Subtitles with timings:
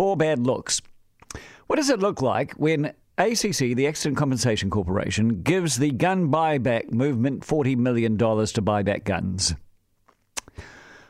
[0.00, 0.80] four bad looks.
[1.66, 6.90] What does it look like when ACC, the Accident Compensation Corporation, gives the gun buyback
[6.90, 9.54] movement $40 million to buy back guns?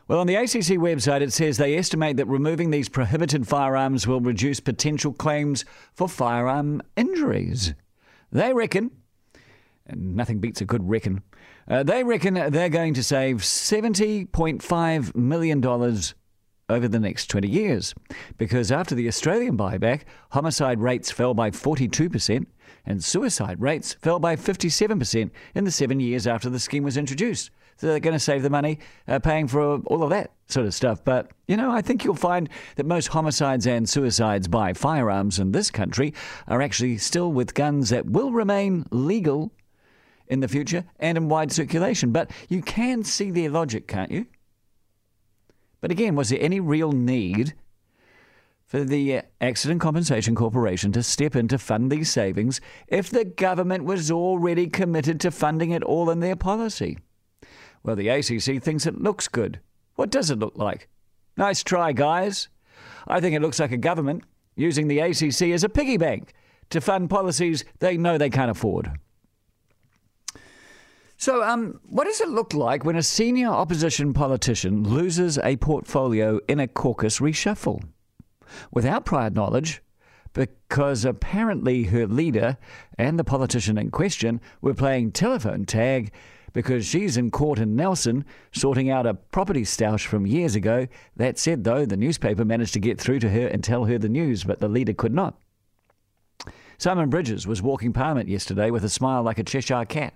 [0.08, 4.20] Well, on the ACC website, it says they estimate that removing these prohibited firearms will
[4.20, 7.74] reduce potential claims for firearm injuries.
[8.32, 8.90] They reckon,
[9.86, 11.22] and nothing beats a good reckon,
[11.68, 15.60] uh, they reckon they're going to save $70.5 million
[16.70, 17.94] over the next 20 years.
[18.38, 22.46] Because after the Australian buyback, homicide rates fell by 42%
[22.86, 27.50] and suicide rates fell by 57% in the seven years after the scheme was introduced.
[27.76, 28.78] So they're going to save the money
[29.08, 31.02] uh, paying for all of that sort of stuff.
[31.02, 35.52] But, you know, I think you'll find that most homicides and suicides by firearms in
[35.52, 36.12] this country
[36.46, 39.52] are actually still with guns that will remain legal
[40.26, 42.12] in the future and in wide circulation.
[42.12, 44.26] But you can see their logic, can't you?
[45.80, 47.54] But again, was there any real need
[48.66, 53.84] for the Accident Compensation Corporation to step in to fund these savings if the government
[53.84, 56.98] was already committed to funding it all in their policy?
[57.82, 59.60] Well, the ACC thinks it looks good.
[59.96, 60.88] What does it look like?
[61.36, 62.48] Nice try, guys.
[63.08, 66.32] I think it looks like a government using the ACC as a piggy bank
[66.70, 68.92] to fund policies they know they can't afford.
[71.20, 76.40] So, um, what does it look like when a senior opposition politician loses a portfolio
[76.48, 77.84] in a caucus reshuffle?
[78.72, 79.82] Without prior knowledge,
[80.32, 82.56] because apparently her leader
[82.96, 86.10] and the politician in question were playing telephone tag
[86.54, 90.86] because she's in court in Nelson sorting out a property stoush from years ago.
[91.16, 94.08] That said, though, the newspaper managed to get through to her and tell her the
[94.08, 95.38] news, but the leader could not.
[96.78, 100.14] Simon Bridges was walking Parliament yesterday with a smile like a Cheshire cat.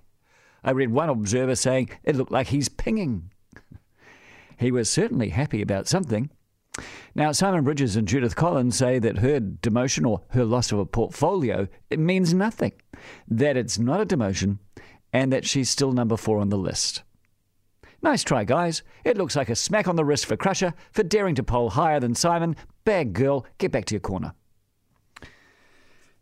[0.64, 3.30] I read one observer saying it looked like he's pinging.
[4.58, 6.30] he was certainly happy about something.
[7.14, 10.86] Now, Simon Bridges and Judith Collins say that her demotion or her loss of a
[10.86, 12.72] portfolio it means nothing,
[13.28, 14.58] that it's not a demotion,
[15.12, 17.02] and that she's still number four on the list.
[18.02, 18.82] Nice try, guys.
[19.04, 22.00] It looks like a smack on the wrist for Crusher for daring to poll higher
[22.00, 22.56] than Simon.
[22.84, 24.34] Bad girl, get back to your corner.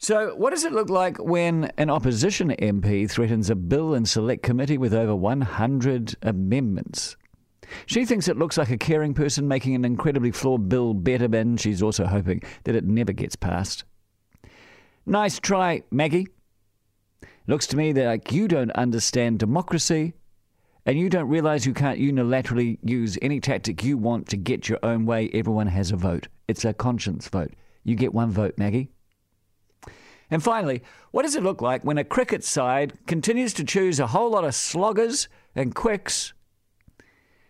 [0.02, 4.42] So, what does it look like when an opposition MP threatens a bill in select
[4.42, 7.16] committee with over 100 amendments?
[7.86, 11.60] She thinks it looks like a caring person making an incredibly flawed bill better, and
[11.60, 13.84] she's also hoping that it never gets passed.
[15.06, 16.26] Nice try, Maggie.
[17.46, 20.14] Looks to me that like you don't understand democracy
[20.84, 24.80] and you don't realize you can't unilaterally use any tactic you want to get your
[24.82, 25.30] own way.
[25.32, 26.26] Everyone has a vote.
[26.48, 27.52] It's a conscience vote.
[27.84, 28.90] You get one vote, Maggie.
[30.32, 34.06] And finally, what does it look like when a cricket side continues to choose a
[34.06, 36.32] whole lot of sloggers and quicks,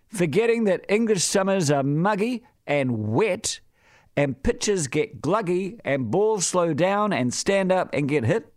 [0.09, 3.61] forgetting that English summers are muggy and wet,
[4.17, 8.53] and pitches get gluggy, and balls slow down and stand up and get hit?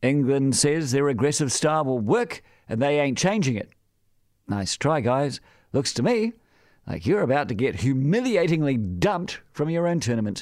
[0.00, 3.68] England says their aggressive style will work and they ain't changing it.
[4.48, 5.38] Nice try, guys.
[5.74, 6.32] Looks to me
[6.86, 10.38] like you're about to get humiliatingly dumped from your own tournament.